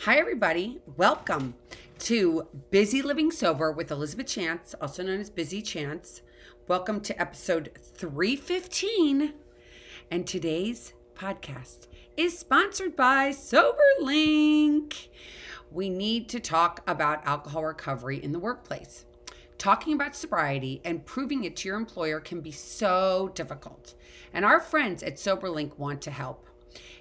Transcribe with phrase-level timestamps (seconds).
[0.00, 0.82] Hi, everybody.
[0.96, 1.54] Welcome
[2.00, 6.20] to Busy Living Sober with Elizabeth Chance, also known as Busy Chance.
[6.68, 9.32] Welcome to episode 315.
[10.10, 15.08] And today's podcast is sponsored by SoberLink.
[15.72, 19.06] We need to talk about alcohol recovery in the workplace.
[19.58, 23.94] Talking about sobriety and proving it to your employer can be so difficult.
[24.32, 26.46] And our friends at SoberLink want to help.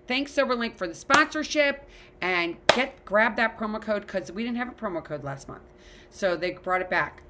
[0.07, 1.89] Thanks SoberLink for the sponsorship
[2.21, 5.63] and get grab that promo code because we didn't have a promo code last month.
[6.11, 7.23] So they brought it back.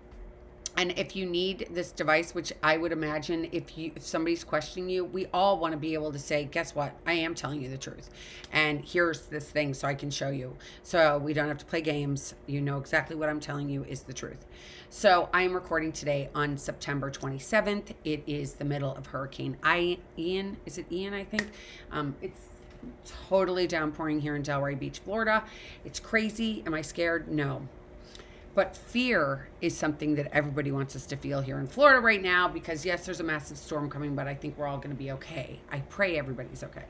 [0.78, 4.88] And if you need this device, which I would imagine if you if somebody's questioning
[4.88, 6.94] you, we all want to be able to say, guess what?
[7.04, 8.10] I am telling you the truth.
[8.52, 10.56] And here's this thing so I can show you.
[10.84, 12.36] So we don't have to play games.
[12.46, 14.46] You know exactly what I'm telling you is the truth.
[14.88, 17.92] So I'm recording today on September 27th.
[18.04, 20.58] It is the middle of Hurricane I Ian.
[20.64, 21.48] Is it Ian, I think?
[21.90, 22.42] Um, it's
[23.28, 25.42] totally downpouring here in Delray Beach, Florida.
[25.84, 26.62] It's crazy.
[26.66, 27.26] Am I scared?
[27.26, 27.66] No.
[28.58, 32.48] But fear is something that everybody wants us to feel here in Florida right now
[32.48, 35.12] because, yes, there's a massive storm coming, but I think we're all going to be
[35.12, 35.60] okay.
[35.70, 36.82] I pray everybody's okay.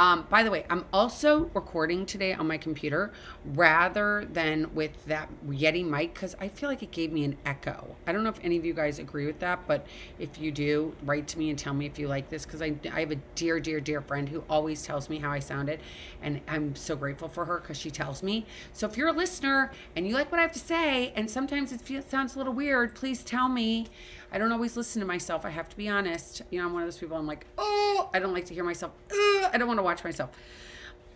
[0.00, 3.12] Um, by the way, I'm also recording today on my computer
[3.44, 7.94] rather than with that Yeti mic because I feel like it gave me an echo.
[8.06, 9.86] I don't know if any of you guys agree with that, but
[10.18, 12.76] if you do, write to me and tell me if you like this because I,
[12.90, 15.80] I have a dear, dear, dear friend who always tells me how I sounded,
[16.22, 18.46] and I'm so grateful for her because she tells me.
[18.72, 21.72] So if you're a listener and you like what I have to say, and sometimes
[21.72, 23.86] it feels, sounds a little weird, please tell me.
[24.32, 25.44] I don't always listen to myself.
[25.44, 26.42] I have to be honest.
[26.50, 27.16] You know, I'm one of those people.
[27.16, 28.92] I'm like, oh, I don't like to hear myself.
[29.10, 30.30] I don't want to watch myself.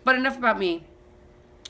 [0.03, 0.83] But enough about me.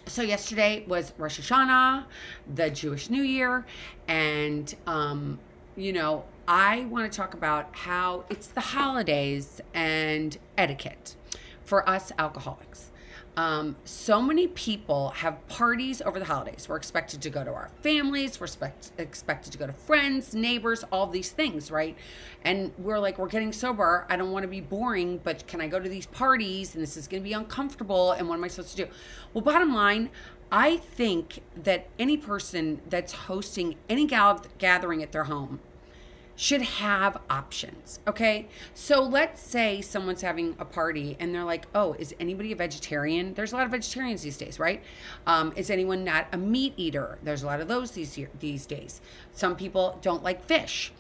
[0.08, 2.06] So yesterday was Rosh Hashanah,
[2.54, 3.66] the Jewish New Year,
[4.08, 5.40] and um,
[5.76, 11.16] you know, I want to talk about how it's the holidays and etiquette
[11.64, 12.92] for us alcoholics.
[13.38, 16.68] Um, so many people have parties over the holidays.
[16.70, 20.86] We're expected to go to our families, we're expect, expected to go to friends, neighbors,
[20.92, 21.98] all these things, right?
[22.44, 24.06] And we're like, we're getting sober.
[24.10, 26.76] I don't want to be boring, but can I go to these parties?
[26.76, 28.14] And this is going to be uncomfortable.
[28.14, 28.92] And what am I supposed to do?
[29.34, 30.12] Well, bottom line,
[30.52, 35.60] I think that any person that's hosting any gal- gathering at their home
[36.36, 38.00] should have options.
[38.08, 38.48] Okay.
[38.74, 43.34] So let's say someone's having a party and they're like, oh, is anybody a vegetarian?
[43.34, 44.84] There's a lot of vegetarians these days, right?
[45.26, 47.18] Um, is anyone not a meat eater?
[47.24, 49.02] There's a lot of those these, these days.
[49.34, 50.92] Some people don't like fish.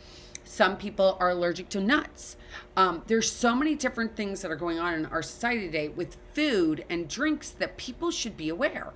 [0.45, 2.37] Some people are allergic to nuts.
[2.77, 6.17] Um, there's so many different things that are going on in our society today with
[6.33, 8.93] food and drinks that people should be aware.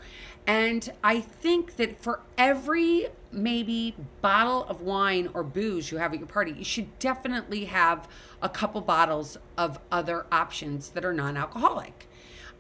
[0.49, 6.17] And I think that for every maybe bottle of wine or booze you have at
[6.17, 8.07] your party, you should definitely have
[8.41, 12.09] a couple bottles of other options that are non alcoholic.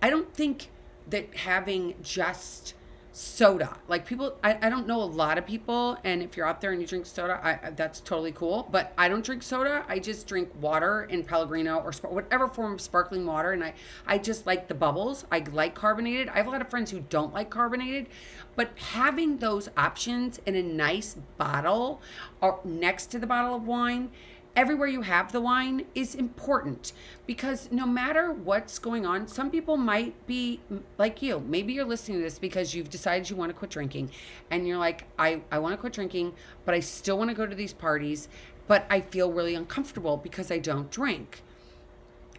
[0.03, 0.69] I don't think
[1.09, 2.75] that having just
[3.19, 3.75] soda.
[3.89, 6.71] Like people, I, I don't know a lot of people, and if you're out there
[6.71, 8.69] and you drink soda, I, that's totally cool.
[8.71, 9.83] But I don't drink soda.
[9.89, 13.73] I just drink water in Pellegrino or whatever form of sparkling water, and I
[14.07, 15.25] I just like the bubbles.
[15.31, 16.29] I like carbonated.
[16.29, 18.07] I have a lot of friends who don't like carbonated,
[18.55, 22.01] but having those options in a nice bottle
[22.39, 24.11] or next to the bottle of wine
[24.55, 26.93] everywhere you have the wine is important
[27.25, 30.59] because no matter what's going on, some people might be
[30.97, 31.39] like you.
[31.47, 34.11] Maybe you're listening to this because you've decided you want to quit drinking
[34.51, 36.33] and you're like, I, I want to quit drinking,
[36.65, 38.27] but I still want to go to these parties,
[38.67, 41.41] but I feel really uncomfortable because I don't drink.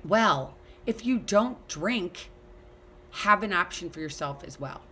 [0.04, 0.56] Well,
[0.86, 2.30] if you don't drink,
[3.10, 4.82] have an option for yourself as well.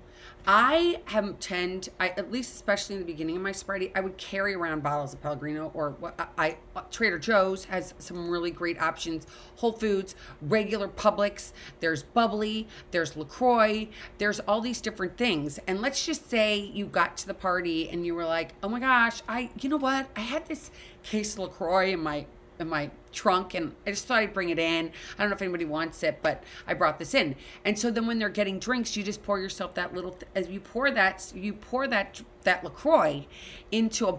[0.46, 4.16] I have tend, I at least especially in the beginning of my sobriety, I would
[4.16, 8.80] carry around bottles of Pellegrino or what I, I Trader Joe's has some really great
[8.80, 9.26] options.
[9.56, 15.58] Whole Foods, regular Publix, there's bubbly, there's Lacroix, there's all these different things.
[15.66, 18.80] And let's just say you got to the party and you were like, oh my
[18.80, 20.70] gosh, I, you know what, I had this
[21.02, 22.24] case of Lacroix in my
[22.60, 24.90] in my trunk and I just thought I'd bring it in.
[25.18, 27.36] I don't know if anybody wants it, but I brought this in.
[27.64, 30.60] And so then when they're getting drinks, you just pour yourself that little as you
[30.60, 33.26] pour that you pour that that LaCroix
[33.70, 34.18] into a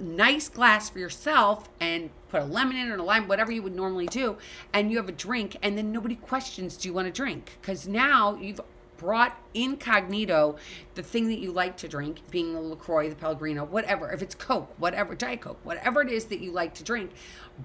[0.00, 3.74] nice glass for yourself and put a lemon in or a lime, whatever you would
[3.74, 4.36] normally do,
[4.72, 7.58] and you have a drink, and then nobody questions, do you want a drink?
[7.60, 8.60] Because now you've
[8.98, 10.56] brought incognito
[10.94, 14.34] the thing that you like to drink, being the LaCroix, the Pellegrino, whatever, if it's
[14.34, 17.12] Coke, whatever, Diet Coke, whatever it is that you like to drink,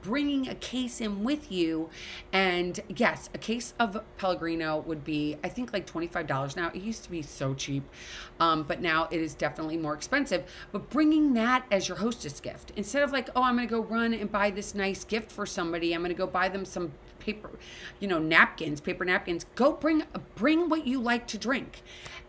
[0.02, 1.90] bringing a case in with you.
[2.32, 6.70] And yes, a case of Pellegrino would be, I think, like $25 now.
[6.70, 7.84] It used to be so cheap,
[8.40, 10.44] um, but now it is definitely more expensive.
[10.72, 13.82] But bringing that as your hostess gift instead of like, oh, I'm going to go
[13.82, 16.94] run and buy this nice gift for somebody, I'm going to go buy them some
[17.20, 17.52] paper,
[18.00, 19.46] you know, napkins, paper napkins.
[19.56, 20.04] Go bring
[20.36, 21.82] bring what you like to drink.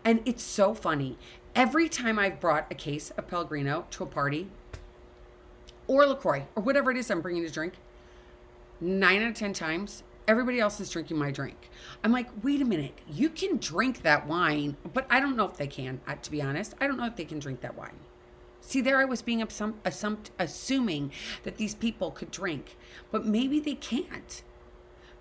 [0.03, 1.17] And it's so funny.
[1.55, 4.49] Every time I've brought a case of Pellegrino to a party,
[5.87, 7.73] or LaCroix, or whatever it is I'm bringing to drink,
[8.81, 11.69] nine out of 10 times, everybody else is drinking my drink.
[12.03, 15.57] I'm like, wait a minute, you can drink that wine, but I don't know if
[15.57, 16.73] they can, uh, to be honest.
[16.81, 17.99] I don't know if they can drink that wine.
[18.61, 21.11] See, there I was being assum- assum- assuming
[21.43, 22.75] that these people could drink,
[23.11, 24.41] but maybe they can't.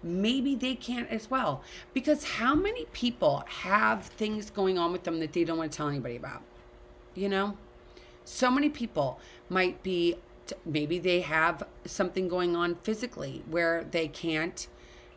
[0.03, 1.63] Maybe they can't as well.
[1.93, 5.77] Because how many people have things going on with them that they don't want to
[5.77, 6.43] tell anybody about?
[7.15, 7.57] You know?
[8.25, 9.21] So many people
[9.51, 10.17] might be
[10.65, 14.69] maybe they have something going on physically where they can't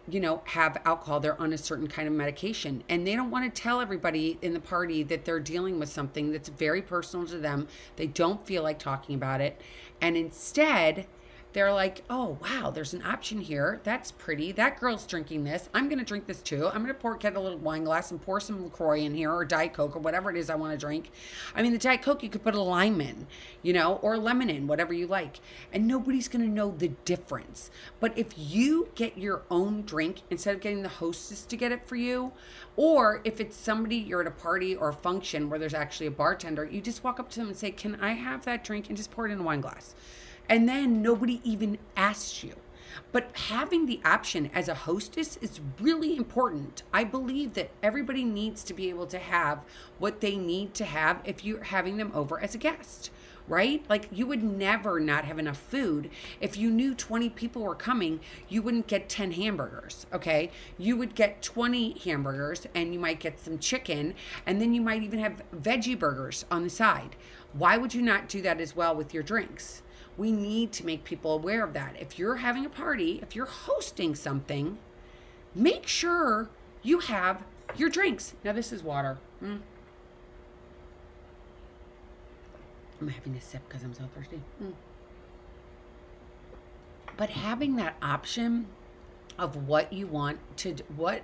[0.10, 2.84] you know have alcohol they're on a certain kind of medication.
[2.90, 6.32] And they don't want to tell everybody in the party that they're dealing with something
[6.32, 7.68] that's very personal to them.
[7.98, 9.62] They don't feel like talking about it.
[10.02, 11.08] And instead
[11.58, 13.82] they're like, oh, wow, there's an option here.
[13.84, 14.52] That's pretty.
[14.52, 15.70] That girl's drinking this.
[15.74, 16.68] I'm going to drink this too.
[16.68, 19.32] I'm going to pour, get a little wine glass and pour some LaCroix in here
[19.34, 21.10] or Diet Coke or whatever it is I want to drink.
[21.56, 23.26] I mean, the Diet Coke, you could put a lime in,
[23.64, 25.40] you know, or a lemon in, whatever you like.
[25.74, 27.72] And nobody's going to know the difference.
[28.00, 31.88] But if you get your own drink instead of getting the hostess to get it
[31.88, 32.34] for you,
[32.76, 36.12] or if it's somebody you're at a party or a function where there's actually a
[36.12, 38.90] bartender, you just walk up to them and say, Can I have that drink?
[38.90, 39.96] And just pour it in a wine glass
[40.50, 42.56] and then nobody even asks you.
[43.12, 46.84] But having the option as a hostess is really important.
[46.94, 49.64] I believe that everybody needs to be able to have
[49.98, 53.12] what they need to have if you're having them over as a guest,
[53.48, 53.84] right?
[53.90, 56.10] Like you would never not have enough food.
[56.42, 60.52] If you knew 20 people were coming, you wouldn't get 10 hamburgers, okay?
[60.78, 64.16] You would get 20 hamburgers and you might get some chicken
[64.46, 67.16] and then you might even have veggie burgers on the side.
[67.54, 69.82] Why would you not do that as well with your drinks?
[70.18, 71.96] We need to make people aware of that.
[72.00, 74.80] If you're having a party, if you're hosting something,
[75.54, 76.50] make sure
[76.82, 77.44] you have
[77.76, 78.34] your drinks.
[78.44, 79.20] Now, this is water.
[79.44, 79.60] Mm.
[83.00, 84.42] I'm having a sip because I'm so thirsty.
[84.62, 84.74] Mm.
[87.16, 88.68] But having that option
[89.38, 91.22] of what you want to, what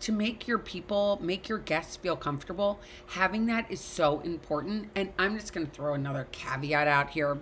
[0.00, 4.90] to make your people, make your guests feel comfortable, having that is so important.
[4.94, 7.38] And I'm just going to throw another caveat out here.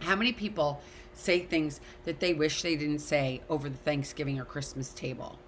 [0.00, 0.80] How many people
[1.14, 5.38] say things that they wish they didn't say over the Thanksgiving or Christmas table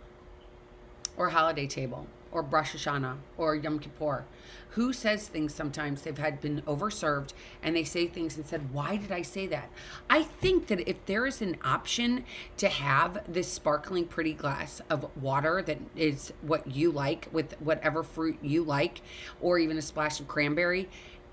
[1.16, 2.06] or holiday table?
[2.32, 4.24] Or Rosh Hashanah or Yom Kippur,
[4.70, 7.32] who says things sometimes they've had been overserved
[7.62, 9.70] and they say things and said, Why did I say that?
[10.08, 12.24] I think that if there is an option
[12.58, 18.02] to have this sparkling pretty glass of water that is what you like with whatever
[18.02, 19.00] fruit you like,
[19.40, 20.88] or even a splash of cranberry,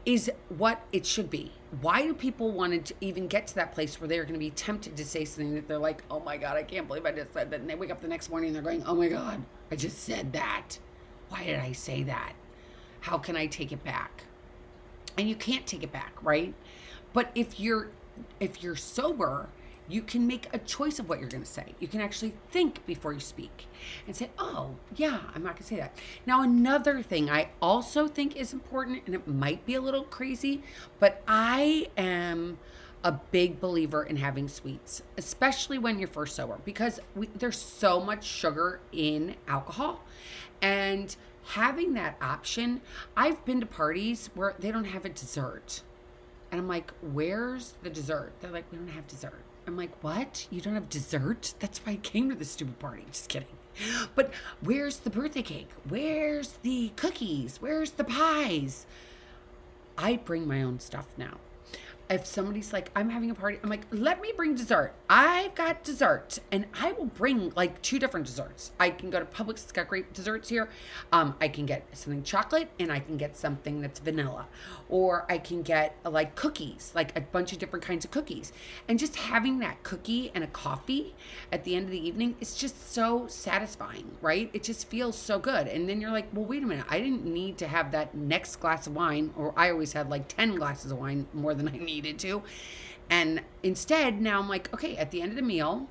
[0.06, 1.52] is what it should be.
[1.82, 4.52] Why do people want to even get to that place where they're going to be
[4.52, 7.34] tempted to say something that they're like, oh my God, I can't believe I just
[7.34, 7.60] said that.
[7.60, 10.04] And they wake up the next morning and they're going, oh my God, I just
[10.04, 10.78] said that
[11.36, 12.34] why did I say that?
[13.02, 14.24] How can I take it back?
[15.18, 16.54] And you can't take it back, right?
[17.14, 17.90] But if you're
[18.40, 19.50] if you're sober,
[19.90, 21.76] you can make a choice of what you're going to say.
[21.80, 23.68] You can actually think before you speak
[24.08, 28.08] and say, "Oh, yeah, I'm not going to say that." Now, another thing I also
[28.08, 30.64] think is important and it might be a little crazy,
[31.00, 32.58] but I am
[33.06, 38.00] a big believer in having sweets, especially when you're first sober, because we, there's so
[38.00, 40.04] much sugar in alcohol.
[40.62, 42.82] And having that option,
[43.16, 45.82] I've been to parties where they don't have a dessert.
[46.52, 48.34] And I'm like, where's the dessert?
[48.40, 49.44] They're like, we don't have dessert.
[49.68, 50.48] I'm like, what?
[50.52, 51.54] You don't have dessert?
[51.60, 53.04] That's why I came to this stupid party.
[53.12, 53.48] Just kidding.
[54.16, 54.32] but
[54.62, 55.70] where's the birthday cake?
[55.90, 57.58] Where's the cookies?
[57.62, 58.86] Where's the pies?
[59.98, 61.38] I bring my own stuff now
[62.10, 64.94] if somebody's like, I'm having a party, I'm like, let me bring dessert.
[65.10, 68.72] I've got dessert, and I will bring like two different desserts.
[68.80, 70.70] I can go to Publix; it's got great desserts here.
[71.12, 74.48] Um, I can get something chocolate, and I can get something that's vanilla,
[74.90, 78.52] or I can get like cookies, like a bunch of different kinds of cookies.
[78.88, 81.16] And just having that cookie and a coffee
[81.52, 84.50] at the end of the evening is just so satisfying, right?
[84.54, 85.68] It just feels so good.
[85.68, 88.58] And then you're like, well, wait a minute, I didn't need to have that next
[88.58, 91.78] glass of wine, or I always had like ten glasses of wine more than I
[91.78, 92.44] need needed to.
[93.10, 95.88] And instead, now I'm like, okay, at the end of the meal,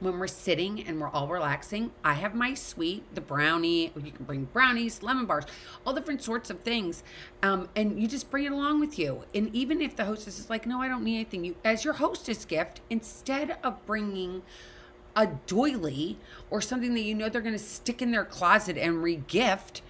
[0.00, 3.92] when we're sitting and we're all relaxing, I have my sweet, the brownie.
[3.94, 5.44] You can bring brownies, lemon bars,
[5.84, 7.02] all different sorts of things,
[7.42, 9.24] um, and you just bring it along with you.
[9.34, 11.94] And even if the hostess is like, "No, I don't need anything," you, as your
[11.94, 14.42] hostess gift, instead of bringing
[15.14, 16.18] a doily
[16.50, 19.82] or something that you know they're going to stick in their closet and regift,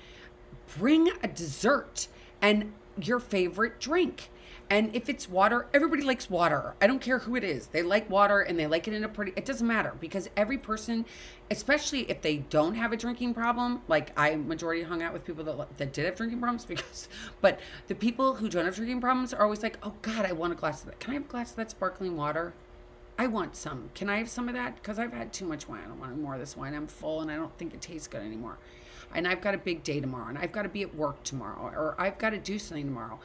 [0.77, 2.09] bring a dessert
[2.43, 4.31] and your favorite drink
[4.71, 6.75] and if it's water, everybody likes water.
[6.81, 7.67] I don't care who it is.
[7.67, 10.59] They like water and they like it in a pretty, it doesn't matter because every
[10.59, 11.05] person,
[11.51, 15.43] especially if they don't have a drinking problem, like I majority hung out with people
[15.43, 17.09] that, that did have drinking problems because,
[17.41, 17.59] but
[17.89, 20.57] the people who don't have drinking problems are always like, oh God, I want a
[20.57, 21.01] glass of that.
[21.01, 22.53] Can I have a glass of that sparkling water?
[23.19, 23.91] I want some.
[23.95, 24.77] Can I have some of that?
[24.77, 25.81] Because I've had too much wine.
[25.85, 26.75] I don't want more of this wine.
[26.75, 28.57] I'm full and I don't think it tastes good anymore
[29.15, 31.73] and I've got a big day tomorrow, and I've got to be at work tomorrow,
[31.75, 33.19] or I've got to do something tomorrow.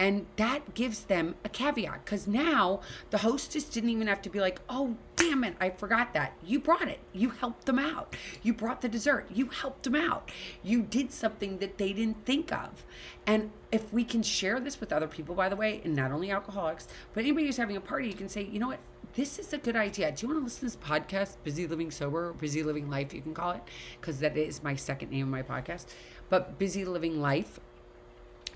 [0.00, 2.80] And that gives them a caveat because now
[3.10, 6.32] the hostess didn't even have to be like, oh, damn it, I forgot that.
[6.42, 7.00] You brought it.
[7.12, 8.16] You helped them out.
[8.42, 9.26] You brought the dessert.
[9.30, 10.30] You helped them out.
[10.62, 12.86] You did something that they didn't think of.
[13.26, 16.30] And if we can share this with other people, by the way, and not only
[16.30, 18.80] alcoholics, but anybody who's having a party, you can say, you know what?
[19.14, 20.12] This is a good idea.
[20.12, 23.20] Do you want to listen to this podcast, Busy Living Sober, Busy Living Life, you
[23.20, 23.62] can call it,
[24.00, 25.86] because that is my second name of my podcast.
[26.30, 27.60] But Busy Living Life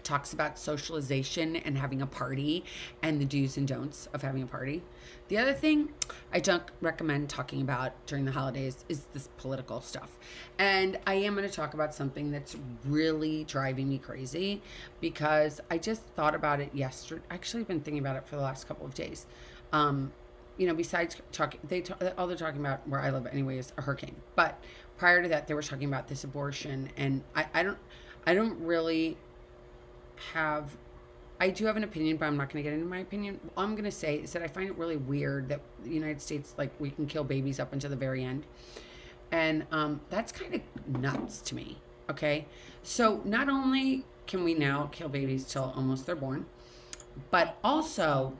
[0.04, 2.64] talks about socialization and having a party
[3.02, 4.82] and the do's and don'ts of having a party.
[5.28, 5.88] The other thing
[6.32, 10.10] I don't recommend talking about during the holidays is this political stuff.
[10.58, 14.62] And I am going to talk about something that's really driving me crazy
[15.00, 17.22] because I just thought about it yesterday.
[17.30, 19.26] Actually, I've been thinking about it for the last couple of days.
[19.72, 20.12] Um,
[20.56, 23.72] you know, besides talking, they talk, all they're talking about where I live anyway is
[23.76, 24.14] a hurricane.
[24.36, 24.62] But
[24.98, 27.78] prior to that, they were talking about this abortion, and I, I don't,
[28.26, 29.16] I don't really
[30.32, 30.76] have
[31.40, 33.40] I do have an opinion, but I'm not going to get into my opinion.
[33.56, 36.22] All I'm going to say is that I find it really weird that the United
[36.22, 38.46] States, like, we can kill babies up until the very end.
[39.32, 41.78] And um, that's kind of nuts to me.
[42.08, 42.46] Okay.
[42.82, 46.46] So not only can we now kill babies till almost they're born,
[47.30, 48.32] but also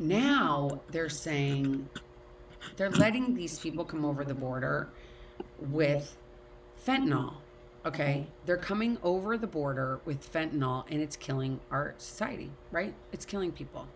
[0.00, 1.88] now they're saying
[2.76, 4.88] they're letting these people come over the border
[5.60, 6.16] with
[6.84, 7.34] fentanyl
[7.86, 8.26] Okay.
[8.46, 12.94] They're coming over the border with fentanyl and it's killing our society, right?
[13.12, 13.86] It's killing people.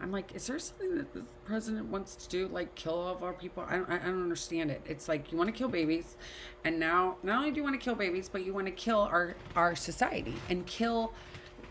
[0.00, 3.22] I'm like, is there something that the president wants to do, like kill all of
[3.22, 3.64] our people?
[3.66, 4.82] I don't, I don't understand it.
[4.86, 6.16] It's like you want to kill babies,
[6.64, 9.00] and now not only do you want to kill babies, but you want to kill
[9.00, 11.14] our our society and kill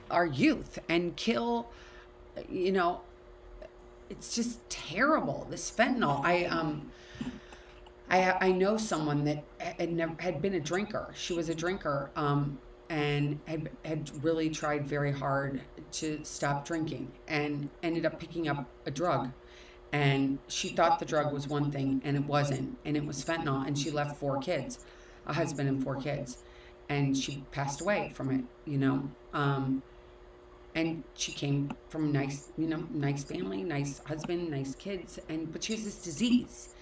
[0.10, 1.68] our youth and kill,
[2.50, 3.02] you know,
[4.10, 5.46] it's just terrible.
[5.50, 6.24] This fentanyl.
[6.24, 6.92] I um,
[8.10, 11.12] I, I know someone that had never had been a drinker.
[11.16, 12.58] She was a drinker um,
[12.90, 15.62] and had, had really tried very hard
[15.94, 19.32] to stop drinking and ended up picking up a drug.
[19.92, 22.78] And she thought the drug was one thing and it wasn't.
[22.86, 23.66] And it was fentanyl.
[23.66, 24.86] And she left four kids,
[25.26, 26.44] a husband and four kids.
[26.90, 29.10] And she passed away from it, you know.
[29.34, 29.82] Um,
[30.76, 35.18] and she came from nice, you know, nice family, nice husband, nice kids.
[35.30, 36.76] And but she has this disease.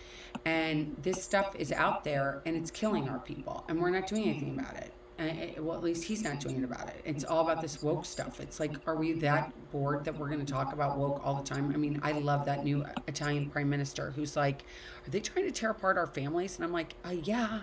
[0.45, 4.23] And this stuff is out there and it's killing our people and we're not doing
[4.23, 4.91] anything about it.
[5.19, 7.01] And it, well at least he's not doing it about it.
[7.05, 8.39] It's all about this woke stuff.
[8.39, 11.47] It's like are we that bored that we're going to talk about woke all the
[11.47, 11.71] time?
[11.71, 14.63] I mean i love that new italian prime minister who's like
[15.05, 16.55] are they trying to tear apart our families?
[16.55, 17.62] And i'm like uh, yeah.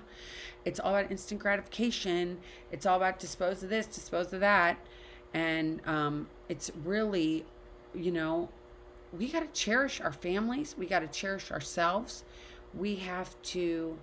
[0.65, 2.39] It's all about instant gratification.
[2.71, 4.79] It's all about dispose of this dispose of that
[5.35, 7.45] and um, it's really
[7.95, 8.49] you know
[9.17, 12.25] we got to cherish our families we got to cherish ourselves
[12.75, 13.99] we have to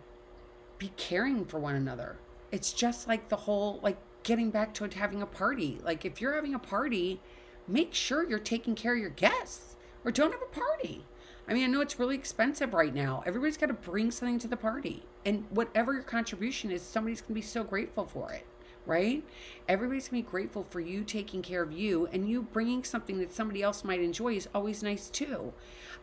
[0.78, 2.18] be caring for one another.
[2.52, 5.80] It's just like the whole, like getting back to having a party.
[5.84, 7.20] Like if you're having a party,
[7.68, 11.06] make sure you're taking care of your guests or don't have a party.
[11.50, 13.24] I mean, I know it's really expensive right now.
[13.26, 15.04] Everybody's got to bring something to the party.
[15.26, 18.46] And whatever your contribution is, somebody's going to be so grateful for it,
[18.88, 19.24] right?
[19.68, 23.34] Everybody's to be grateful for you taking care of you and you bringing something that
[23.34, 25.54] somebody else might enjoy is always nice too.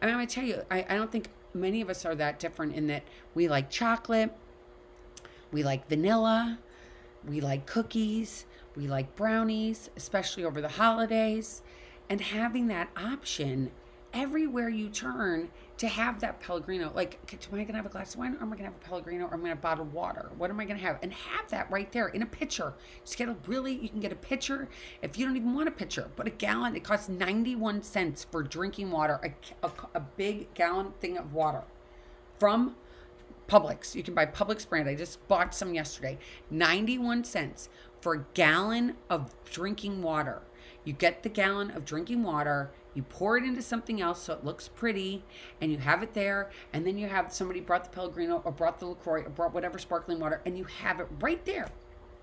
[0.00, 2.75] I mean, to tell you, I, I don't think many of us are that different
[2.75, 3.03] in that
[3.35, 4.37] we like chocolate,
[5.50, 6.59] we like vanilla,
[7.26, 8.45] we like cookies,
[8.76, 11.62] we like brownies, especially over the holidays.
[12.11, 13.71] And having that option
[14.14, 16.92] everywhere you turn to have that Pellegrino.
[16.94, 18.64] Like, am I going to have a glass of wine or am I going to
[18.64, 20.30] have a Pellegrino or am I going to bottle water?
[20.38, 20.99] What am I going to have?
[21.02, 22.75] And have that right there in a pitcher.
[23.04, 24.68] Just get a really, you can get a pitcher
[25.02, 28.42] if you don't even want a pitcher, but a gallon, it costs 91 cents for
[28.42, 31.64] drinking water, a, a, a big gallon thing of water
[32.38, 32.76] from
[33.49, 33.94] Publix.
[33.94, 34.88] You can buy Publix brand.
[34.88, 36.18] I just bought some yesterday.
[36.50, 37.68] 91 cents
[38.00, 40.42] for a gallon of drinking water.
[40.85, 44.45] You get the gallon of drinking water you pour it into something else so it
[44.45, 45.25] looks pretty
[45.61, 48.79] and you have it there and then you have somebody brought the pellegrino or brought
[48.79, 51.69] the lacroix or brought whatever sparkling water and you have it right there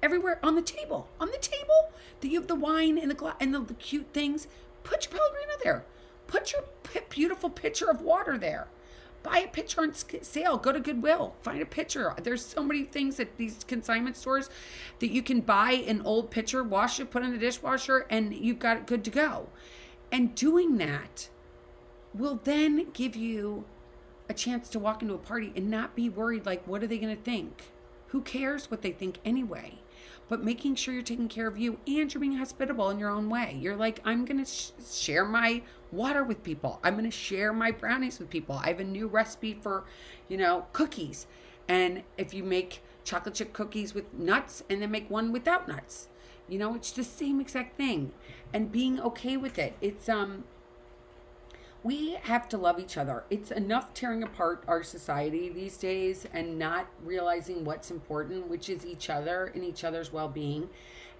[0.01, 1.07] everywhere on the table.
[1.19, 4.07] On the table that you have the wine and the gla- and the, the cute
[4.13, 4.47] things.
[4.83, 5.85] Put your pellegrino there.
[6.27, 8.67] Put your p- beautiful pitcher of water there.
[9.23, 10.57] Buy a pitcher on sale.
[10.57, 11.35] Go to goodwill.
[11.41, 12.15] Find a pitcher.
[12.21, 14.49] There's so many things at these consignment stores
[14.99, 18.59] that you can buy an old pitcher wash it put in the dishwasher and you've
[18.59, 19.47] got it good to go
[20.11, 21.29] and doing that
[22.13, 23.65] will then give you
[24.29, 26.97] a chance to walk into a party and not be worried like, what are they
[26.97, 27.71] going to think?
[28.07, 29.79] Who cares what they think anyway?
[30.27, 33.29] But making sure you're taking care of you and you're being hospitable in your own
[33.29, 33.57] way.
[33.59, 36.79] You're like, I'm going to sh- share my water with people.
[36.83, 38.55] I'm going to share my brownies with people.
[38.55, 39.83] I have a new recipe for,
[40.29, 41.27] you know, cookies.
[41.67, 46.07] And if you make chocolate chip cookies with nuts and then make one without nuts,
[46.51, 48.11] you know, it's the same exact thing.
[48.53, 49.73] And being okay with it.
[49.79, 50.43] It's um
[51.83, 53.23] we have to love each other.
[53.31, 58.85] It's enough tearing apart our society these days and not realizing what's important, which is
[58.85, 60.69] each other and each other's well being.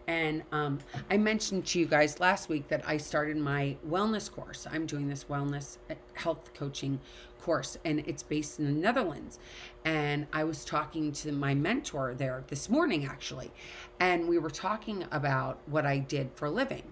[0.08, 0.79] And um,
[1.10, 4.67] I mentioned to you guys last week that I started my wellness course.
[4.72, 7.00] I'm doing this wellness uh, health coaching
[7.41, 9.39] course, and it's based in the Netherlands.
[9.84, 13.51] And I was talking to my mentor there this morning, actually,
[14.00, 16.84] and we were talking about what I did for living.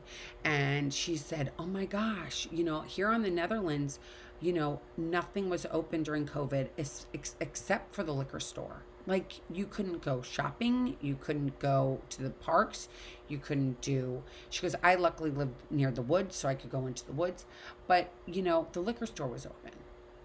[0.43, 3.99] And she said, Oh my gosh, you know, here on the Netherlands,
[4.41, 8.83] you know, nothing was open during COVID ex- except for the liquor store.
[9.09, 12.87] Like you couldn't go shopping, you couldn't go to the parks,
[13.27, 14.23] you couldn't do.
[14.49, 17.45] She goes, I luckily lived near the woods, so I could go into the woods,
[17.87, 19.71] but you know, the liquor store was open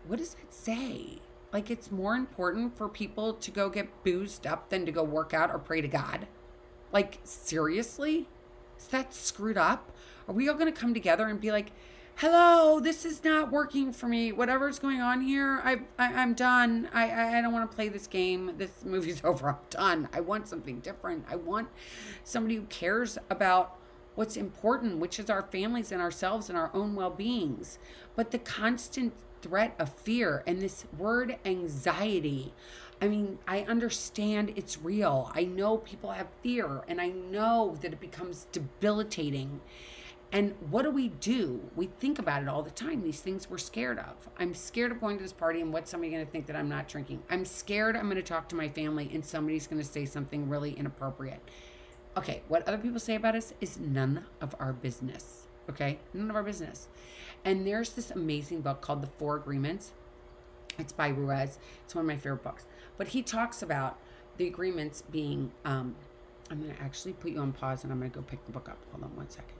[0.07, 1.19] what does that say?
[1.53, 5.33] Like it's more important for people to go get boozed up than to go work
[5.33, 6.27] out or pray to God.
[6.93, 8.29] Like seriously?
[8.79, 9.91] Is that screwed up?
[10.29, 11.71] Are we all going to come together and be like,
[12.17, 14.31] "Hello, this is not working for me.
[14.31, 16.89] Whatever's going on here, I, I am done.
[16.95, 18.53] I, I I don't want to play this game.
[18.57, 19.49] This movie's over.
[19.49, 20.09] I'm done.
[20.13, 21.25] I want something different.
[21.29, 21.69] I want
[22.23, 23.77] somebody who cares about
[24.15, 27.79] what's important, which is our families and ourselves and our own well-beings.
[28.15, 32.55] But the constant threat of fear and this word anxiety.
[33.03, 35.33] I mean, I understand it's real.
[35.35, 39.61] I know people have fear and I know that it becomes debilitating.
[40.33, 41.61] And what do we do?
[41.77, 43.03] We think about it all the time.
[43.03, 44.29] These things we're scared of.
[44.37, 46.69] I'm scared of going to this party and what's somebody going to think that I'm
[46.69, 47.23] not drinking.
[47.31, 50.49] I'm scared I'm going to talk to my family and somebody's going to say something
[50.49, 51.41] really inappropriate.
[52.17, 55.47] Okay, what other people say about us is none of our business.
[55.71, 56.89] Okay, none of our business.
[57.45, 59.93] And there's this amazing book called The Four Agreements.
[60.79, 61.59] It's by Ruiz.
[61.85, 62.67] It's one of my favorite books.
[62.97, 63.99] But he talks about
[64.37, 65.53] the agreements being.
[65.65, 65.95] Um,
[66.51, 68.53] I'm going to actually put you on pause and I'm going to go pick the
[68.53, 68.79] book up.
[68.93, 69.55] Hold on one second.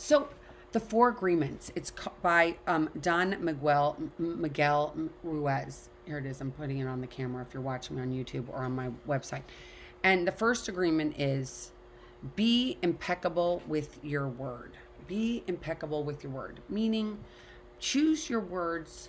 [0.00, 0.28] So,
[0.72, 1.72] The Four Agreements.
[1.74, 5.88] It's by um, Don Miguel, Miguel Ruiz.
[6.06, 6.40] Here it is.
[6.40, 8.90] I'm putting it on the camera if you're watching me on YouTube or on my
[9.06, 9.42] website.
[10.04, 11.72] And the first agreement is
[12.36, 14.76] be impeccable with your word
[15.08, 17.18] be impeccable with your word, meaning
[17.80, 19.08] choose your words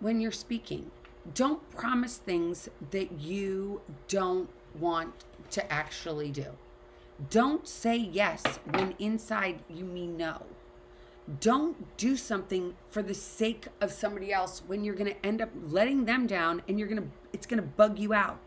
[0.00, 0.90] when you're speaking.
[1.34, 4.48] Don't promise things that you don't
[4.78, 5.12] want
[5.50, 6.46] to actually do.
[7.30, 10.42] Don't say yes when inside you mean no.
[11.40, 15.50] Don't do something for the sake of somebody else when you're going to end up
[15.66, 18.38] letting them down and you're going to it's going to bug you out.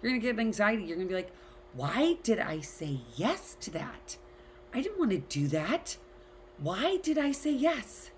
[0.00, 0.84] You're going to get anxiety.
[0.84, 1.32] You're going to be like,
[1.72, 4.18] "Why did I say yes to that?"
[4.72, 5.96] I didn't want to do that.
[6.58, 8.10] Why did I say yes?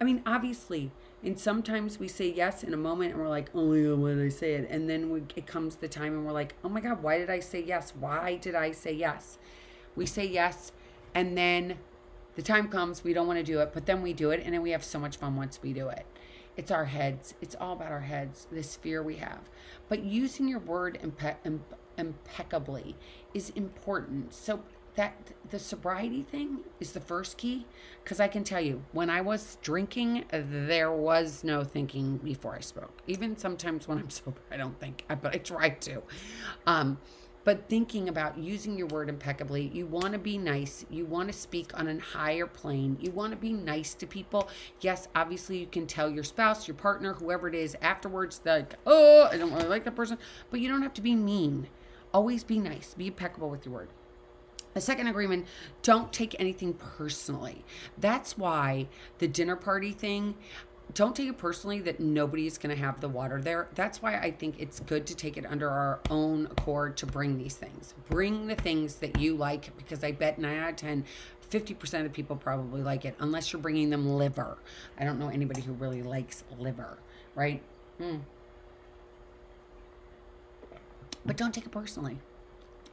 [0.00, 0.90] I mean, obviously,
[1.24, 4.14] and sometimes we say yes in a moment and we're like, oh my God, why
[4.14, 4.68] did I say it?
[4.68, 7.30] And then we, it comes the time and we're like, oh my God, why did
[7.30, 7.92] I say yes?
[7.98, 9.38] Why did I say yes?
[9.94, 10.72] We say yes
[11.14, 11.78] and then
[12.34, 14.52] the time comes, we don't want to do it, but then we do it and
[14.52, 16.06] then we have so much fun once we do it.
[16.56, 17.34] It's our heads.
[17.40, 19.48] It's all about our heads, this fear we have.
[19.88, 21.60] But using your word impe-
[21.96, 22.96] impeccably
[23.32, 24.34] is important.
[24.34, 24.62] So
[24.94, 27.66] that the sobriety thing is the first key
[28.02, 32.60] because I can tell you when I was drinking, there was no thinking before I
[32.60, 33.00] spoke.
[33.06, 36.02] Even sometimes when I'm sober, I don't think, but I try to.
[36.66, 36.98] Um,
[37.44, 39.70] but thinking about using your word impeccably.
[39.74, 40.86] You want to be nice.
[40.90, 42.96] You want to speak on a higher plane.
[43.00, 44.48] You want to be nice to people.
[44.80, 49.28] Yes, obviously, you can tell your spouse, your partner, whoever it is afterwards, like, oh,
[49.30, 50.18] I don't really like that person,
[50.50, 51.66] but you don't have to be mean.
[52.14, 53.88] Always be nice, be impeccable with your word.
[54.74, 55.46] The second agreement,
[55.82, 57.64] don't take anything personally.
[57.98, 60.34] That's why the dinner party thing,
[60.94, 63.68] don't take it personally that nobody's going to have the water there.
[63.74, 67.38] That's why I think it's good to take it under our own accord to bring
[67.38, 67.94] these things.
[68.08, 71.04] Bring the things that you like because I bet 9 out of 10,
[71.50, 74.58] 50% of people probably like it unless you're bringing them liver.
[74.98, 76.98] I don't know anybody who really likes liver,
[77.34, 77.62] right?
[78.00, 78.20] Mm.
[81.24, 82.18] But don't take it personally.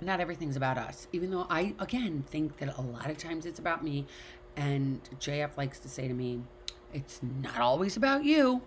[0.01, 3.59] Not everything's about us, even though I, again, think that a lot of times it's
[3.59, 4.05] about me.
[4.55, 6.41] And JF likes to say to me,
[6.93, 8.61] it's not always about you.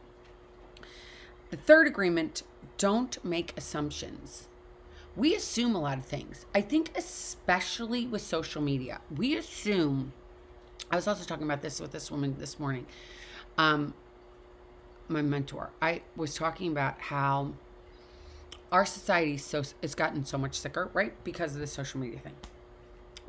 [1.51, 2.42] The third agreement
[2.79, 4.49] don't make assumptions.
[5.16, 6.47] We assume a lot of things.
[6.55, 10.12] I think, especially with social media, we assume.
[10.90, 12.87] I was also talking about this with this woman this morning,
[13.59, 13.95] um,
[15.09, 15.71] my mentor.
[15.83, 17.53] I was talking about how
[18.72, 21.12] our society so it's gotten so much sicker, right?
[21.22, 22.35] Because of the social media thing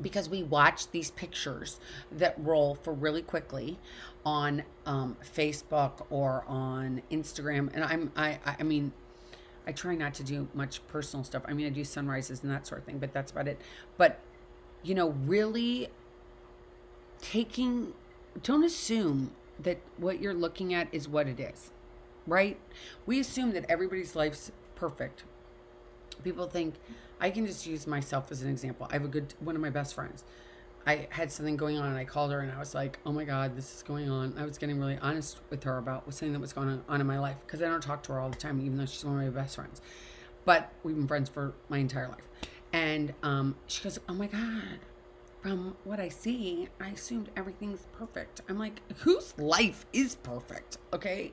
[0.00, 1.78] because we watch these pictures
[2.10, 3.78] that roll for really quickly
[4.24, 7.70] on um, Facebook or on Instagram.
[7.74, 8.92] And I'm, I, I mean,
[9.66, 11.42] I try not to do much personal stuff.
[11.46, 13.60] I mean, I do sunrises and that sort of thing, but that's about it.
[13.96, 14.18] But,
[14.82, 15.88] you know, really
[17.20, 17.92] taking,
[18.42, 21.70] don't assume that what you're looking at is what it is,
[22.26, 22.58] right?
[23.06, 25.22] We assume that everybody's life's perfect.
[26.22, 26.74] People think,
[27.20, 28.86] I can just use myself as an example.
[28.90, 30.24] I have a good, one of my best friends
[30.86, 33.24] I had something going on and I called her and I was like, oh my
[33.24, 34.34] God, this is going on.
[34.36, 37.18] I was getting really honest with her about something that was going on in my
[37.18, 39.34] life because I don't talk to her all the time, even though she's one of
[39.34, 39.80] my best friends.
[40.44, 42.28] But we've been friends for my entire life.
[42.72, 44.80] And um, she goes, oh my God,
[45.40, 48.42] from what I see, I assumed everything's perfect.
[48.48, 50.76] I'm like, whose life is perfect?
[50.92, 51.32] Okay.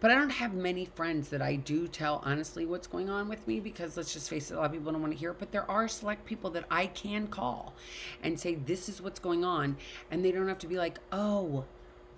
[0.00, 3.46] But I don't have many friends that I do tell honestly what's going on with
[3.48, 5.38] me because let's just face it, a lot of people don't want to hear it.
[5.40, 7.74] But there are select people that I can call
[8.22, 9.76] and say, this is what's going on.
[10.10, 11.64] And they don't have to be like, oh,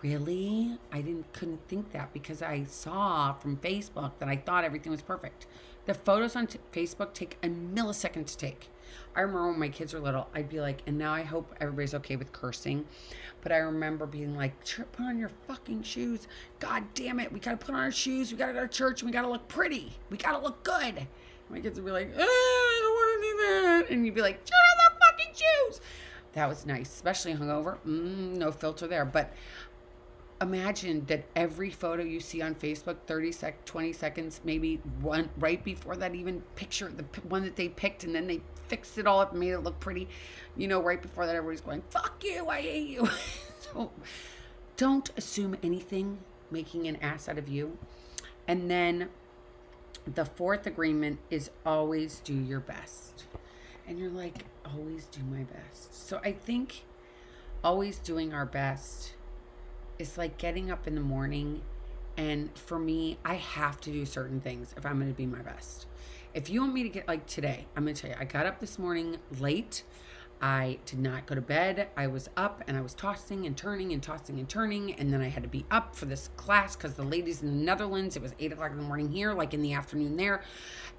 [0.02, 0.78] really?
[0.92, 5.02] I didn't couldn't think that because I saw from Facebook that I thought everything was
[5.02, 5.46] perfect.
[5.86, 8.68] The photos on t- Facebook take a millisecond to take.
[9.14, 11.94] I remember when my kids were little, I'd be like, and now I hope everybody's
[11.94, 12.86] okay with cursing.
[13.42, 14.52] But I remember being like,
[14.92, 16.28] put on your fucking shoes.
[16.58, 17.32] God damn it.
[17.32, 18.30] We got to put on our shoes.
[18.30, 19.02] We got to go to church.
[19.02, 19.92] We got to look pretty.
[20.10, 20.98] We got to look good.
[20.98, 21.06] And
[21.48, 23.94] my kids would be like, I don't want to do that.
[23.94, 25.80] And you'd be like, turn on the fucking shoes.
[26.32, 27.78] That was nice, especially hungover.
[27.86, 29.04] Mm, no filter there.
[29.04, 29.32] But
[30.40, 35.62] imagine that every photo you see on Facebook, 30 sec, 20 seconds, maybe one right
[35.62, 39.20] before that even picture, the one that they picked, and then they fixed it all
[39.20, 40.08] up and made it look pretty.
[40.56, 43.08] You know, right before that, everybody's going, fuck you, I hate you.
[43.60, 43.90] so
[44.76, 46.18] don't assume anything
[46.50, 47.76] making an ass out of you.
[48.48, 49.10] And then
[50.06, 53.24] the fourth agreement is always do your best.
[53.86, 56.08] And you're like, always do my best.
[56.08, 56.84] So I think
[57.62, 59.12] always doing our best
[60.00, 61.60] it's like getting up in the morning
[62.16, 65.42] and for me i have to do certain things if i'm going to be my
[65.42, 65.86] best.
[66.32, 68.46] If you want me to get like today i'm going to tell you i got
[68.46, 69.82] up this morning late
[70.42, 71.88] I did not go to bed.
[71.96, 74.94] I was up and I was tossing and turning and tossing and turning.
[74.94, 77.64] And then I had to be up for this class because the ladies in the
[77.64, 80.42] Netherlands, it was eight o'clock in the morning here, like in the afternoon there.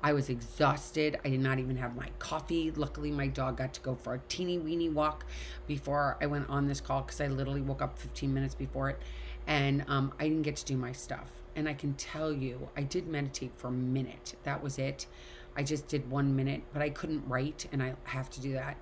[0.03, 1.19] I was exhausted.
[1.25, 2.69] I did not even have my coffee.
[2.69, 5.25] Luckily, my dog got to go for a teeny weeny walk
[5.65, 8.99] before I went on this call because I literally woke up 15 minutes before it.
[9.47, 11.31] And um, I didn't get to do my stuff.
[11.55, 14.35] And I can tell you, I did meditate for a minute.
[14.43, 15.07] That was it.
[15.55, 18.77] I just did one minute, but I couldn't write, and I have to do that.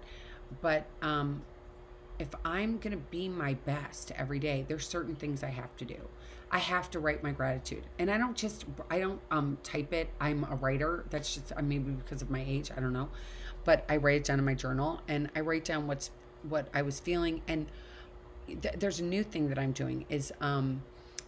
[0.61, 1.41] But um,
[2.19, 5.85] if I'm going to be my best every day, there's certain things I have to
[5.85, 5.97] do.
[6.51, 7.83] I have to write my gratitude.
[7.97, 10.09] And I don't just I don't um type it.
[10.19, 11.05] I'm a writer.
[11.09, 13.09] That's just uh, maybe because of my age, I don't know.
[13.65, 16.11] But I write it down in my journal and I write down what's
[16.47, 17.67] what I was feeling and
[18.47, 20.81] th- there's a new thing that I'm doing is um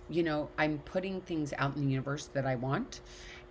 [0.10, 3.00] you know, I'm putting things out in the universe that I want.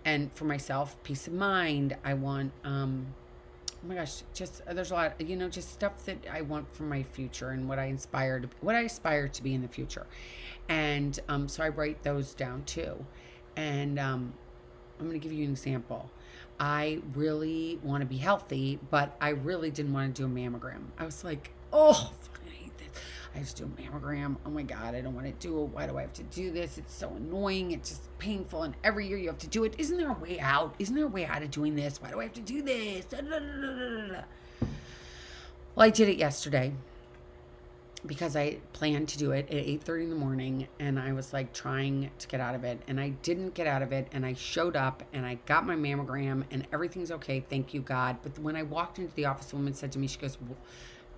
[0.05, 3.07] And for myself, peace of mind, I want um
[3.83, 6.73] oh my gosh, just uh, there's a lot, you know, just stuff that I want
[6.73, 10.05] for my future and what I inspired, what I aspire to be in the future.
[10.69, 13.05] And um, so I write those down too.
[13.55, 14.33] And um,
[14.99, 16.09] I'm going to give you an example.
[16.59, 20.83] I really want to be healthy, but I really didn't want to do a mammogram.
[20.97, 22.11] I was like, oh,
[23.33, 24.35] I have to do a mammogram.
[24.45, 25.69] Oh my God, I don't want to do it.
[25.69, 26.77] Why do I have to do this?
[26.77, 27.71] It's so annoying.
[27.71, 28.63] It's just painful.
[28.63, 29.75] And every year you have to do it.
[29.77, 30.75] Isn't there a way out?
[30.79, 32.01] Isn't there a way out of doing this?
[32.01, 33.05] Why do I have to do this?
[35.73, 36.73] Well, I did it yesterday
[38.05, 41.53] because I planned to do it at 8:30 in the morning and I was like
[41.53, 44.33] trying to get out of it and I didn't get out of it and I
[44.33, 48.55] showed up and I got my mammogram and everything's okay thank you God but when
[48.55, 50.37] I walked into the office the woman said to me she goes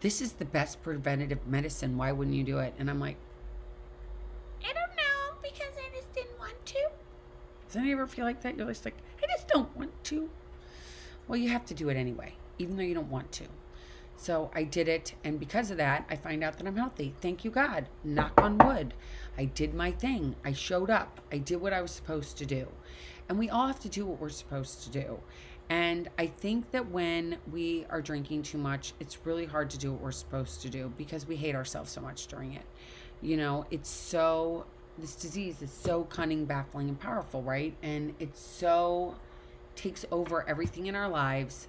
[0.03, 3.17] this is the best preventative medicine why wouldn't you do it and I'm like
[4.61, 6.89] I don't know because I just didn't want to
[7.67, 10.29] does any ever feel like that you're just like I just don't want to
[11.27, 13.45] well you have to do it anyway even though you don't want to
[14.23, 15.15] so I did it.
[15.25, 17.13] And because of that, I find out that I'm healthy.
[17.19, 17.87] Thank you, God.
[18.05, 18.93] Knock on wood.
[19.37, 20.37] I did my thing.
[20.45, 21.19] I showed up.
[21.29, 22.69] I did what I was supposed to do.
[23.27, 25.19] And we all have to do what we're supposed to do.
[25.69, 29.91] And I think that when we are drinking too much, it's really hard to do
[29.91, 32.65] what we're supposed to do because we hate ourselves so much during it.
[33.21, 34.65] You know, it's so,
[34.97, 37.73] this disease is so cunning, baffling, and powerful, right?
[37.82, 39.15] And it's so,
[39.76, 41.67] takes over everything in our lives.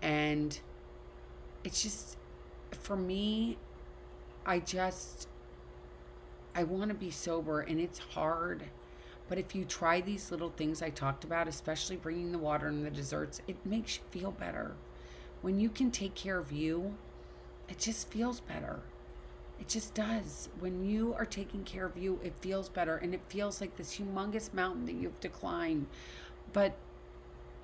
[0.00, 0.58] And
[1.64, 2.16] it's just
[2.72, 3.56] for me
[4.46, 5.28] i just
[6.54, 8.64] i want to be sober and it's hard
[9.32, 12.84] but if you try these little things i talked about especially bringing the water and
[12.84, 14.72] the desserts it makes you feel better.
[15.40, 16.98] When you can take care of you
[17.66, 18.80] it just feels better.
[19.58, 20.50] It just does.
[20.60, 23.96] When you are taking care of you it feels better and it feels like this
[23.96, 25.86] humongous mountain that you have to climb
[26.52, 26.76] but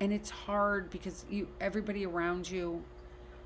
[0.01, 2.83] and it's hard because you everybody around you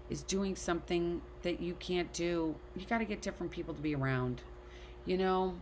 [0.09, 3.93] is doing something that you can't do, you got to get different people to be
[3.93, 4.43] around.
[5.05, 5.55] You know,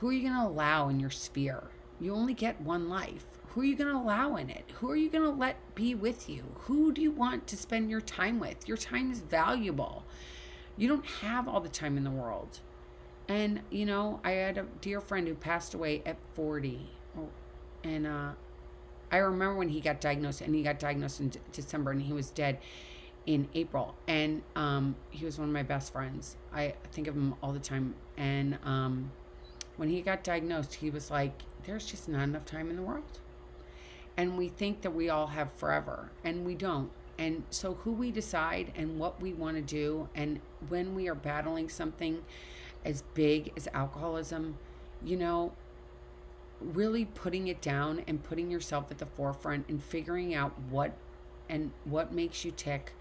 [0.00, 1.64] who are you going to allow in your sphere?
[2.00, 3.26] You only get one life.
[3.48, 4.64] Who are you going to allow in it?
[4.80, 6.42] Who are you going to let be with you?
[6.60, 8.66] Who do you want to spend your time with?
[8.66, 10.04] Your time is valuable.
[10.78, 12.60] You don't have all the time in the world.
[13.28, 16.88] And, you know, I had a dear friend who passed away at 40.
[17.84, 18.30] And uh,
[19.12, 22.30] I remember when he got diagnosed, and he got diagnosed in December and he was
[22.30, 22.58] dead
[23.26, 26.36] in April, and um, he was one of my best friends.
[26.54, 27.94] I think of him all the time.
[28.16, 29.10] And um,
[29.80, 31.32] when he got diagnosed, he was like,
[31.64, 33.18] "There's just not enough time in the world,"
[34.14, 36.90] and we think that we all have forever, and we don't.
[37.16, 41.14] And so, who we decide and what we want to do, and when we are
[41.14, 42.22] battling something
[42.84, 44.58] as big as alcoholism,
[45.02, 45.52] you know,
[46.60, 50.92] really putting it down and putting yourself at the forefront and figuring out what
[51.48, 52.92] and what makes you tick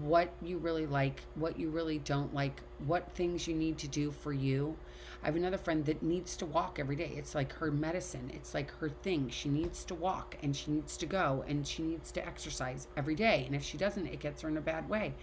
[0.00, 4.10] what you really like, what you really don't like, what things you need to do
[4.10, 4.76] for you.
[5.22, 7.12] I have another friend that needs to walk every day.
[7.16, 9.30] It's like her medicine, it's like her thing.
[9.30, 13.14] She needs to walk and she needs to go and she needs to exercise every
[13.14, 13.44] day.
[13.46, 15.14] And if she doesn't, it gets her in a bad way.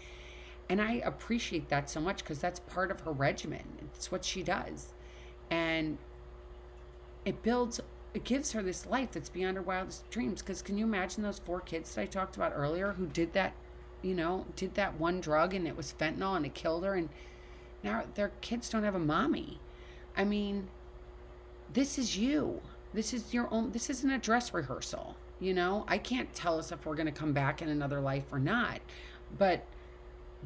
[0.69, 3.63] And I appreciate that so much because that's part of her regimen.
[3.93, 4.93] It's what she does.
[5.49, 5.97] And
[7.25, 7.79] it builds
[8.13, 10.41] it gives her this life that's beyond her wildest dreams.
[10.41, 13.53] Because can you imagine those four kids that I talked about earlier who did that
[14.01, 17.09] you know, did that one drug and it was fentanyl and it killed her and
[17.83, 19.59] now their kids don't have a mommy.
[20.15, 20.67] I mean,
[21.73, 22.61] this is you.
[22.93, 25.85] This is your own this isn't a dress rehearsal, you know?
[25.87, 28.81] I can't tell us if we're going to come back in another life or not.
[29.37, 29.65] But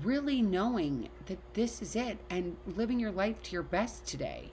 [0.04, 4.52] really knowing that this is it and living your life to your best today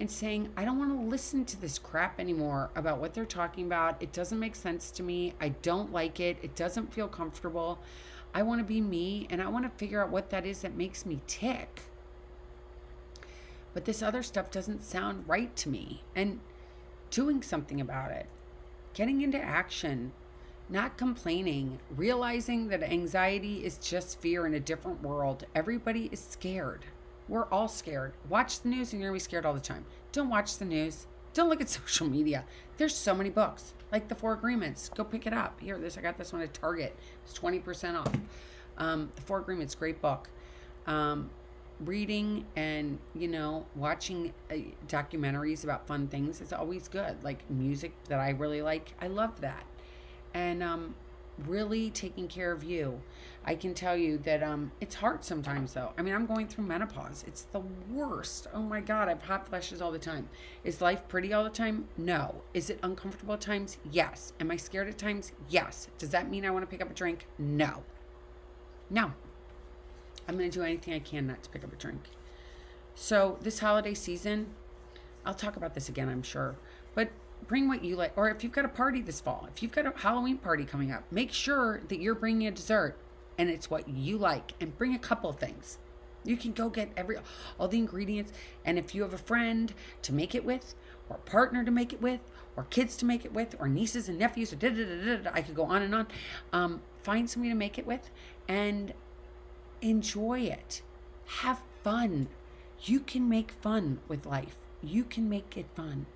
[0.00, 3.66] and saying, I don't want to listen to this crap anymore about what they're talking
[3.66, 4.02] about.
[4.02, 5.34] It doesn't make sense to me.
[5.40, 6.38] I don't like it.
[6.42, 7.78] It doesn't feel comfortable.
[8.32, 10.76] I want to be me and I want to figure out what that is that
[10.76, 11.82] makes me tick.
[13.74, 16.02] But this other stuff doesn't sound right to me.
[16.14, 16.40] And
[17.10, 18.26] doing something about it,
[18.94, 20.12] getting into action,
[20.68, 25.44] not complaining, realizing that anxiety is just fear in a different world.
[25.54, 26.84] Everybody is scared.
[27.28, 28.12] We're all scared.
[28.28, 29.84] Watch the news and you're going to be scared all the time.
[30.12, 31.06] Don't watch the news.
[31.34, 32.44] Don't look at social media.
[32.76, 34.90] There's so many books, like the Four Agreements.
[34.94, 35.60] Go pick it up.
[35.60, 36.96] Here, this I got this one at Target.
[37.24, 38.12] It's twenty percent off.
[38.78, 40.28] Um, the Four Agreements, great book.
[40.86, 41.30] Um,
[41.84, 44.54] reading and you know watching uh,
[44.86, 47.22] documentaries about fun things is always good.
[47.22, 49.64] Like music that I really like, I love that.
[50.34, 50.94] And um,
[51.46, 53.00] really taking care of you.
[53.44, 55.92] I can tell you that um, it's hard sometimes, though.
[55.96, 57.24] I mean, I'm going through menopause.
[57.26, 58.48] It's the worst.
[58.52, 60.28] Oh my God, I have hot flashes all the time.
[60.62, 61.88] Is life pretty all the time?
[61.96, 62.42] No.
[62.52, 63.78] Is it uncomfortable at times?
[63.90, 64.34] Yes.
[64.40, 65.32] Am I scared at times?
[65.48, 65.88] Yes.
[65.96, 67.26] Does that mean I want to pick up a drink?
[67.38, 67.82] No.
[68.90, 69.12] No.
[70.28, 72.02] I'm going to do anything I can not to pick up a drink.
[72.94, 74.48] So, this holiday season,
[75.24, 76.56] I'll talk about this again, I'm sure.
[76.94, 77.10] But
[77.46, 78.12] bring what you like.
[78.16, 80.92] Or if you've got a party this fall, if you've got a Halloween party coming
[80.92, 82.96] up, make sure that you're bringing a dessert
[83.38, 85.78] and it's what you like and bring a couple things.
[86.24, 87.16] You can go get every
[87.58, 88.32] all the ingredients
[88.64, 89.72] and if you have a friend
[90.02, 90.74] to make it with
[91.08, 92.20] or a partner to make it with
[92.56, 95.30] or kids to make it with or nieces and nephews or da, da, da, da,
[95.32, 96.06] I could go on and on.
[96.52, 98.10] Um, find somebody to make it with
[98.46, 98.92] and
[99.80, 100.82] enjoy it.
[101.26, 102.28] Have fun.
[102.82, 104.56] You can make fun with life.
[104.82, 106.06] You can make it fun.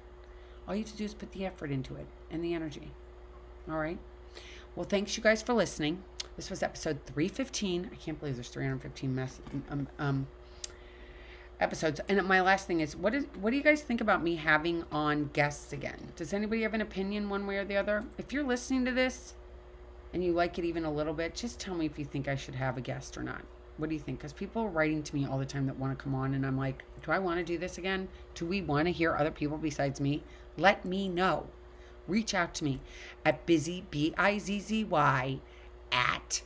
[0.67, 2.91] All you have to do is put the effort into it and the energy.
[3.71, 3.99] All right.
[4.77, 6.03] Well, thanks you guys for listening.
[6.37, 7.91] This was episode 315.
[7.93, 10.27] I can't believe there's 315 mess, um, um,
[11.61, 12.01] episodes.
[12.09, 14.85] And my last thing is, what is what do you guys think about me having
[14.91, 16.13] on guests again?
[16.17, 18.05] Does anybody have an opinion one way or the other?
[18.19, 19.35] If you're listening to this
[20.13, 22.35] and you like it even a little bit, just tell me if you think I
[22.35, 23.43] should have a guest or not.
[23.77, 24.19] What do you think?
[24.19, 26.47] Because people are writing to me all the time that want to come on, and
[26.47, 28.09] I'm like, do I want to do this again?
[28.35, 30.23] Do we want to hear other people besides me?
[30.57, 31.49] Let me know.
[32.07, 32.81] Reach out to me
[33.25, 35.41] at bizzy, B I Z Z Y,
[35.91, 36.43] at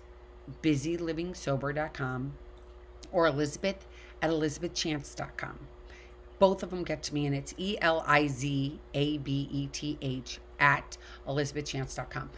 [0.63, 2.33] bizzylivingsober.com
[3.13, 3.87] or Elizabeth
[4.23, 5.59] at elizabethchance.com.
[6.39, 9.67] Both of them get to me, and it's E L I Z A B E
[9.67, 12.31] T H at elizabethchance.com.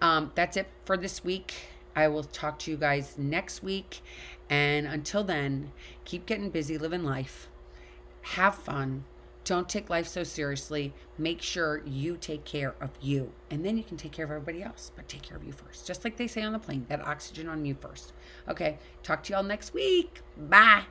[0.00, 1.54] Um, that's it for this week.
[1.96, 4.00] I will talk to you guys next week.
[4.50, 5.72] And until then,
[6.04, 7.48] keep getting busy living life.
[8.22, 9.04] Have fun.
[9.44, 10.92] Don't take life so seriously.
[11.16, 13.32] Make sure you take care of you.
[13.50, 14.92] And then you can take care of everybody else.
[14.94, 15.86] But take care of you first.
[15.86, 18.12] Just like they say on the plane, that oxygen on you first.
[18.46, 18.78] Okay.
[19.02, 20.20] Talk to y'all next week.
[20.36, 20.84] Bye.